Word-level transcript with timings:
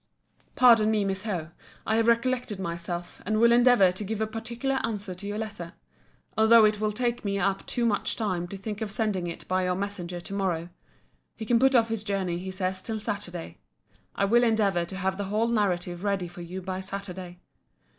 Pardon 0.55 0.89
me, 0.89 1.03
my 1.03 1.09
Miss 1.09 1.21
Howe. 1.21 1.51
I 1.85 1.97
have 1.97 2.07
recollected 2.07 2.59
myself: 2.59 3.21
and 3.23 3.39
will 3.39 3.51
endeavour 3.51 3.91
to 3.91 4.03
give 4.03 4.19
a 4.19 4.25
particular 4.25 4.79
answer 4.83 5.13
to 5.13 5.27
your 5.27 5.37
letter; 5.37 5.73
although 6.35 6.65
it 6.65 6.81
will 6.81 6.91
take 6.91 7.23
me 7.23 7.37
up 7.37 7.63
too 7.67 7.85
much 7.85 8.15
time 8.15 8.47
to 8.47 8.57
think 8.57 8.81
of 8.81 8.91
sending 8.91 9.27
it 9.27 9.47
by 9.47 9.63
your 9.65 9.75
messenger 9.75 10.19
to 10.19 10.33
morrow: 10.33 10.69
he 11.35 11.45
can 11.45 11.59
put 11.59 11.75
off 11.75 11.89
his 11.89 12.03
journey, 12.03 12.39
he 12.39 12.49
says, 12.49 12.81
till 12.81 12.99
Saturday. 12.99 13.59
I 14.15 14.25
will 14.25 14.43
endeavour 14.43 14.85
to 14.85 14.95
have 14.95 15.17
the 15.19 15.25
whole 15.25 15.49
narrative 15.49 16.03
ready 16.03 16.27
for 16.27 16.41
you 16.41 16.63
by 16.63 16.79
Saturday. 16.79 17.37